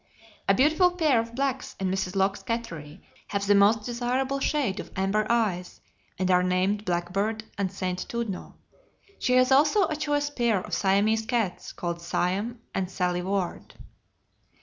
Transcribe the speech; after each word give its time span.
A 0.49 0.55
beautiful 0.55 0.89
pair 0.89 1.19
of 1.19 1.35
blacks 1.35 1.75
in 1.79 1.91
Mrs. 1.91 2.15
Locke's 2.15 2.41
cattery 2.41 3.01
have 3.27 3.45
the 3.45 3.53
most 3.53 3.83
desirable 3.83 4.39
shade 4.39 4.79
of 4.79 4.89
amber 4.95 5.27
eyes, 5.31 5.79
and 6.17 6.31
are 6.31 6.41
named 6.41 6.85
"Blackbird" 6.85 7.43
and 7.55 7.71
"St. 7.71 7.99
Tudno"; 8.09 8.55
she 9.19 9.33
has 9.33 9.51
also 9.51 9.85
a 9.89 9.95
choice 9.95 10.31
pair 10.31 10.57
of 10.59 10.73
Siamese 10.73 11.27
cats 11.27 11.71
called 11.71 12.01
"Siam" 12.01 12.61
and 12.73 12.89
"Sally 12.89 13.21
Ward." 13.21 13.75